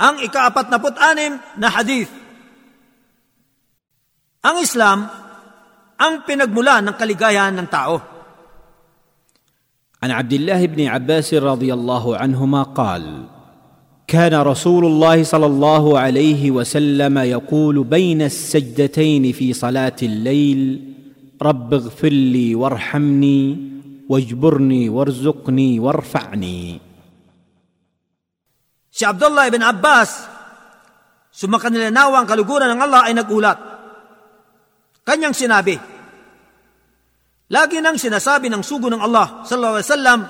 [0.00, 0.78] Ang ikaapat na
[1.10, 2.10] anim na hadith.
[4.44, 5.06] Ang Islam,
[5.94, 8.14] ang pinagmula ng kaligayahan ng tao.
[10.04, 13.24] عن عبد الله بن عباس رضي الله عنهما قال
[14.04, 20.92] كان رسول الله صلى الله عليه وسلم يقول بين السجدتين في صلاة الليل
[21.42, 23.58] رب اغفر لي وارحمني
[24.08, 26.80] واجبرني وارزقني وارفعني
[28.94, 30.30] Si Abdullah ibn Abbas,
[31.34, 33.58] sumakanilanawa ang kaluguran ng Allah ay nagulat.
[35.02, 35.74] Kanyang sinabi,
[37.50, 40.20] Lagi nang sinasabi ng sugo ng Allah sallallahu alaihi wasallam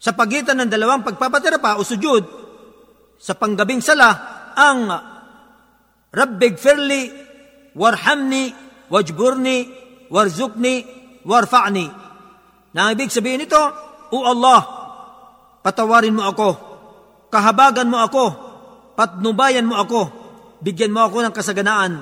[0.00, 2.22] sa pagitan ng dalawang pagpapatirapa o sujud
[3.18, 4.08] sa panggabing sala
[4.56, 4.88] ang
[6.16, 7.12] Rabbig firli,
[7.76, 8.48] warhamni,
[8.88, 9.58] wajburni,
[10.08, 10.74] warzukni,
[11.26, 11.86] warfa'ni.
[12.72, 13.60] Na ibig sabihin nito,
[14.14, 14.60] O Allah,
[15.60, 16.75] patawarin mo ako,
[17.30, 18.24] kahabagan mo ako,
[18.94, 20.00] patnubayan mo ako,
[20.62, 21.92] bigyan mo ako ng kasaganaan,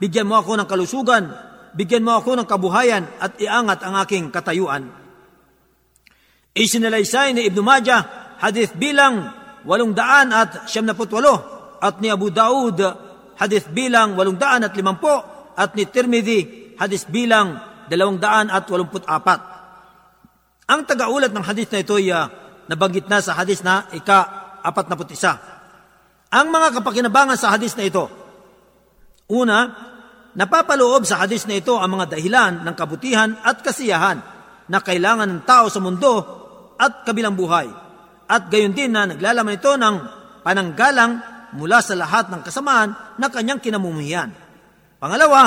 [0.00, 1.24] bigyan mo ako ng kalusugan,
[1.74, 4.90] bigyan mo ako ng kabuhayan at iangat ang aking katayuan.
[6.50, 8.02] Isinalaysay ni Ibn Majah
[8.42, 9.30] hadith bilang
[9.62, 11.34] walong daan at siyam na putwalo
[11.78, 12.80] at ni Abu Daud
[13.38, 15.14] hadith bilang walong daan at limampo
[15.54, 19.40] at ni Tirmidhi hadith bilang dalawang daan at walumput apat.
[20.70, 22.30] Ang tagaulat ng hadith na ito ay uh,
[22.70, 26.30] nabanggit na sa hadith na ika 41.
[26.30, 28.06] Ang mga kapakinabangan sa hadis na ito.
[29.30, 29.66] Una,
[30.38, 34.18] napapaloob sa hadis na ito ang mga dahilan ng kabutihan at kasiyahan
[34.70, 36.12] na kailangan ng tao sa mundo
[36.78, 37.66] at kabilang buhay.
[38.30, 39.96] At gayon din na naglalaman ito ng
[40.46, 41.12] pananggalang
[41.58, 44.30] mula sa lahat ng kasamaan na kanyang kinamumuhian.
[45.02, 45.42] Pangalawa,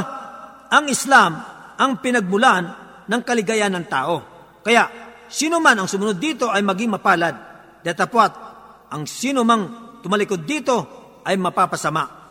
[0.68, 1.32] ang Islam
[1.80, 2.64] ang pinagmulan
[3.08, 4.16] ng kaligayahan ng tao.
[4.64, 4.92] Kaya,
[5.32, 7.36] sino man ang sumunod dito ay maging mapalad,
[7.84, 8.53] datapwat
[8.94, 10.76] ang sino mang tumalikod dito
[11.26, 12.23] ay mapapasama.